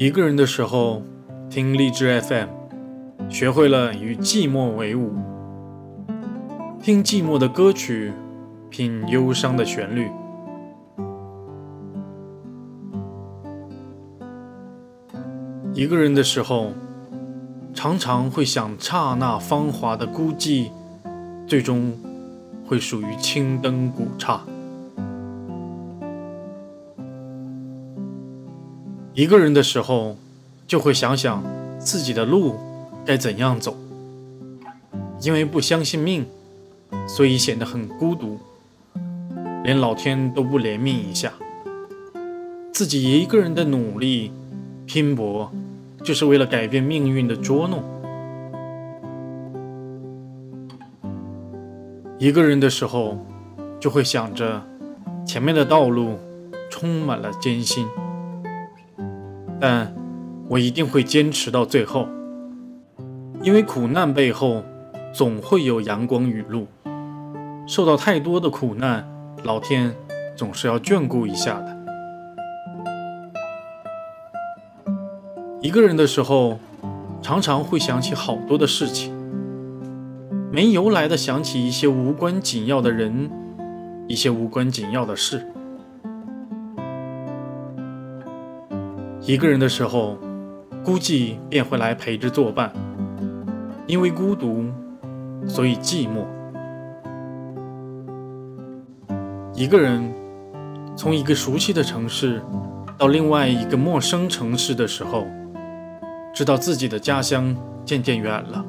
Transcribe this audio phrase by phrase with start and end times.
[0.00, 1.02] 一个人的时候，
[1.50, 2.48] 听励志 FM，
[3.28, 5.12] 学会了与寂寞为伍，
[6.82, 8.10] 听寂寞的歌曲，
[8.70, 10.10] 品忧伤的旋律。
[15.74, 16.72] 一个人的时候，
[17.74, 20.70] 常常会想刹那芳华的孤寂，
[21.46, 21.92] 最终
[22.66, 24.40] 会属于青灯古刹。
[29.20, 30.16] 一个人的时候，
[30.66, 31.44] 就会想想
[31.78, 32.58] 自己的路
[33.04, 33.76] 该怎样走。
[35.20, 36.24] 因为不相信命，
[37.06, 38.38] 所以显得很孤独，
[39.62, 41.34] 连老天都不怜悯一下。
[42.72, 44.32] 自己一个人的努力
[44.86, 45.52] 拼搏，
[46.02, 47.82] 就是为了改变命运的捉弄。
[52.18, 53.18] 一个人的时候，
[53.78, 54.62] 就会想着
[55.26, 56.16] 前面的道路
[56.70, 57.86] 充满了艰辛。
[59.60, 59.94] 但
[60.48, 62.08] 我一定会坚持到最后，
[63.42, 64.64] 因为苦难背后
[65.12, 66.66] 总会有阳光雨露。
[67.66, 69.06] 受到太多的苦难，
[69.44, 69.94] 老天
[70.34, 71.76] 总是要眷顾一下的。
[75.60, 76.58] 一个人的时候，
[77.20, 79.14] 常常会想起好多的事情，
[80.50, 83.30] 没由来的想起一些无关紧要的人，
[84.08, 85.46] 一些无关紧要的事。
[89.22, 90.16] 一个人的时候，
[90.82, 92.72] 孤寂便会来陪着作伴。
[93.86, 94.64] 因为孤独，
[95.46, 96.24] 所以寂寞。
[99.52, 100.10] 一个人
[100.96, 102.40] 从一个熟悉的城市
[102.96, 105.26] 到另外一个陌生城市的时候，
[106.32, 107.54] 知道自己的家乡
[107.84, 108.64] 渐渐远了，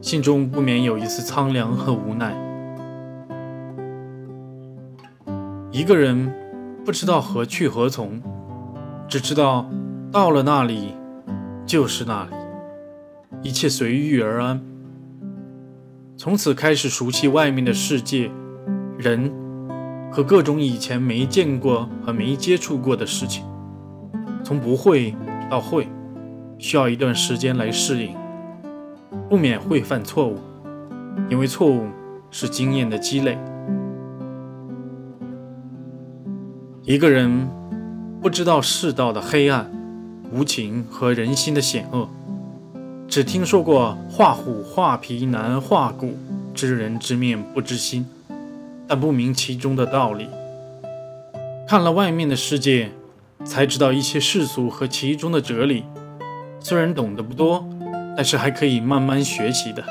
[0.00, 2.34] 心中不免有一丝苍凉和无奈。
[5.70, 6.32] 一个人
[6.84, 8.20] 不知道何去何从。
[9.08, 9.70] 只知道
[10.10, 10.94] 到了那里
[11.64, 12.30] 就是那里，
[13.42, 14.60] 一切随遇而安。
[16.16, 18.30] 从此开始熟悉外面的世界、
[18.98, 19.32] 人
[20.10, 23.44] 和各种以前没见过和没接触过的事情。
[24.42, 25.14] 从不会
[25.48, 25.86] 到会，
[26.58, 28.16] 需要一段时间来适应，
[29.28, 30.36] 不免会犯错误，
[31.28, 31.86] 因为错误
[32.30, 33.38] 是经验的积累。
[36.82, 37.48] 一个人。
[38.20, 39.70] 不知道世道的黑暗、
[40.32, 42.08] 无情和人心的险恶，
[43.06, 46.16] 只听说过画虎画皮难画骨，
[46.52, 48.04] 知人知面不知心，
[48.88, 50.28] 但不明其中的道理。
[51.68, 52.90] 看了外面的世界，
[53.44, 55.84] 才知道一些世俗和其中的哲理。
[56.58, 57.64] 虽然懂得不多，
[58.16, 59.84] 但是还可以慢慢学习的。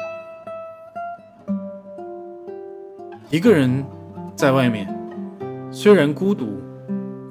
[3.30, 3.86] 一个人
[4.36, 4.94] 在外面，
[5.72, 6.62] 虽然孤独。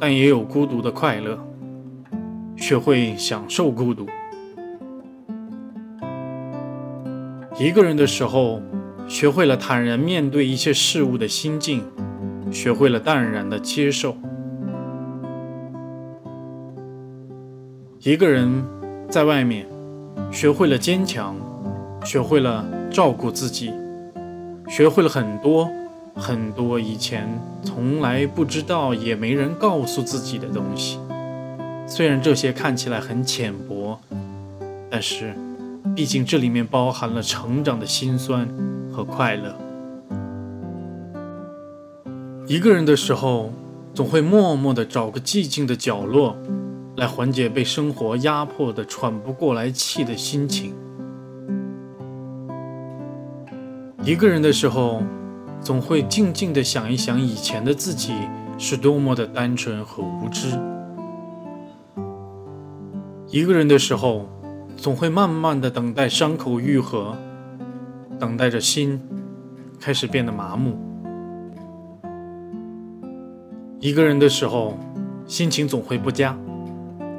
[0.07, 1.39] 但也有孤独的快乐，
[2.57, 4.07] 学会享受孤独。
[7.59, 8.61] 一个人的时候，
[9.09, 11.83] 学会了坦然面对一切事物的心境，
[12.53, 14.15] 学会了淡然的接受。
[18.01, 18.63] 一个人
[19.09, 19.67] 在外面，
[20.31, 21.35] 学会了坚强，
[22.05, 23.73] 学会了照顾自己，
[24.69, 25.67] 学会了很多。
[26.17, 27.29] 很多以前
[27.65, 30.99] 从来不知道，也没人告诉自己的东西。
[31.89, 33.99] 虽然这些看起来很浅薄，
[34.89, 35.35] 但是，
[35.95, 38.49] 毕竟这里面包含了成长的辛酸
[38.93, 39.55] 和快乐。
[42.47, 43.53] 一个人的时候，
[43.93, 46.37] 总会默默地找个寂静的角落，
[46.97, 50.73] 来缓解被生活压迫的喘不过来气的心情。
[54.05, 55.03] 一个人的时候。
[55.65, 58.13] 总会静静地想一想以前的自己
[58.59, 60.61] 是多么的单纯和无知。
[63.31, 64.29] 一个人的时候，
[64.77, 67.17] 总会慢慢的等待伤口愈合，
[68.21, 69.01] 等待着心
[69.81, 70.77] 开始变得麻木。
[73.81, 74.79] 一个人的时候，
[75.27, 76.37] 心情总会不佳，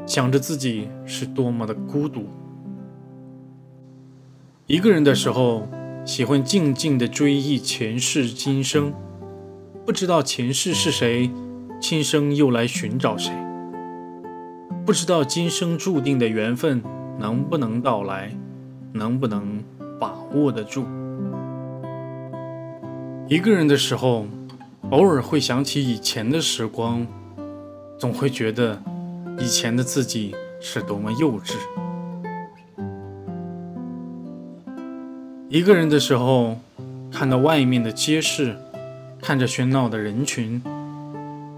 [0.06, 2.28] 想着自己是多么的孤独。
[4.68, 5.68] 一个人的时候。
[6.06, 8.94] 喜欢静静的追忆前世今生，
[9.84, 11.32] 不知道前世是谁，
[11.82, 13.34] 今生又来寻找谁？
[14.86, 16.80] 不知道今生注定的缘分
[17.18, 18.32] 能不能到来，
[18.94, 19.64] 能不能
[20.00, 20.86] 把握得住？
[23.28, 24.28] 一个人的时候，
[24.92, 27.08] 偶尔会想起以前的时光，
[27.98, 28.80] 总会觉得
[29.40, 31.56] 以前的自己是多么幼稚。
[35.56, 36.58] 一个人的时候，
[37.10, 38.58] 看到外面的街市，
[39.22, 40.62] 看着喧闹的人群，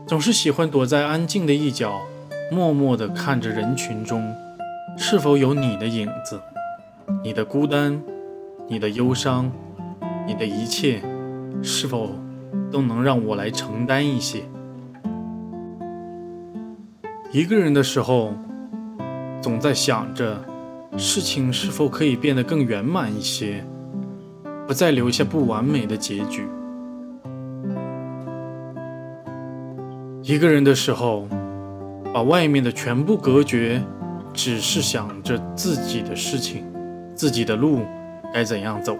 [0.05, 2.01] 总是喜欢躲在安静的一角，
[2.51, 4.35] 默默地看着人群中
[4.95, 6.39] 是否有你的影子，
[7.23, 7.99] 你的孤单，
[8.67, 9.51] 你的忧伤，
[10.27, 11.01] 你的一切，
[11.63, 12.11] 是否
[12.71, 14.43] 都能让我来承担一些？
[17.31, 18.35] 一个人的时候，
[19.41, 20.45] 总在想着
[20.95, 23.65] 事情是否可以变得更圆满一些，
[24.67, 26.45] 不再留下不完美的结局。
[30.21, 31.25] 一个人的时候，
[32.13, 33.81] 把外面的全部隔绝，
[34.33, 36.65] 只是想着自己的事情，
[37.15, 37.79] 自己的路
[38.33, 38.97] 该怎样走，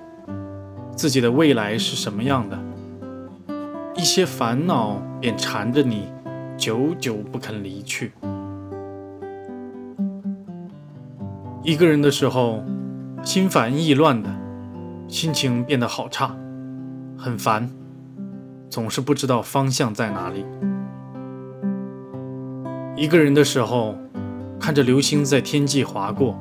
[0.96, 2.58] 自己的未来是什么样的，
[3.96, 6.08] 一些烦恼便缠着你。
[6.58, 8.14] 久久不肯离去。
[11.62, 12.64] 一个人的时候，
[13.24, 14.30] 心烦意乱的，
[15.08, 16.36] 心情变得好差，
[17.18, 17.70] 很烦，
[18.70, 20.46] 总是不知道方向在哪里。
[22.96, 23.96] 一个人的时候，
[24.60, 26.38] 看着流星在天际划过，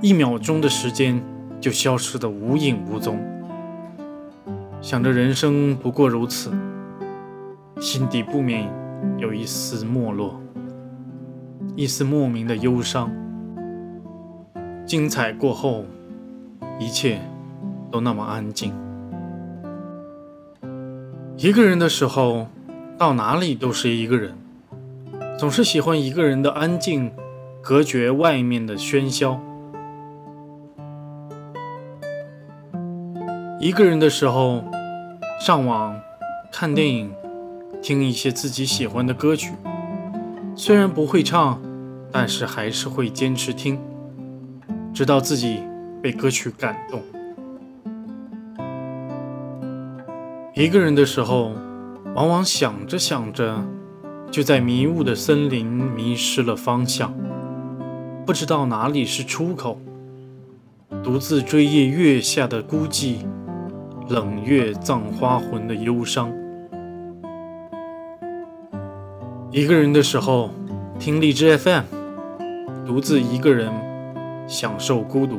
[0.00, 1.22] 一秒钟的时间
[1.60, 3.18] 就消失得无影无踪，
[4.80, 6.52] 想着人生不过如此，
[7.80, 8.68] 心底不免。
[9.18, 10.40] 有一丝没落，
[11.76, 13.10] 一丝莫名的忧伤。
[14.86, 15.84] 精彩过后，
[16.80, 17.20] 一切
[17.96, 18.74] 都那么安静。
[21.38, 22.48] 一个人的时候，
[22.98, 24.36] 到哪里都是一个人，
[25.38, 27.10] 总是喜欢一个人的安静，
[27.62, 29.40] 隔绝外面的喧嚣。
[33.58, 34.62] 一个人的时候，
[35.40, 35.98] 上网
[36.52, 37.10] 看电影。
[37.82, 39.52] 听一些自己喜欢的歌曲，
[40.56, 41.62] 虽然不会唱，
[42.10, 43.78] 但是还是会坚持听，
[44.92, 45.60] 直到自己
[46.02, 47.00] 被歌曲感动。
[50.58, 51.52] 一个人的时候，
[52.14, 53.62] 往往想着想着，
[54.30, 57.12] 就在迷雾的森林迷失了方向，
[58.24, 59.78] 不知道哪里是出口，
[61.04, 63.18] 独自追忆月下的孤寂，
[64.08, 66.32] 冷月葬花魂的忧伤。
[69.50, 70.48] 一个人的时候，
[70.98, 71.84] 听荔枝 FM，
[72.86, 73.70] 独自一个人
[74.48, 75.38] 享受孤独。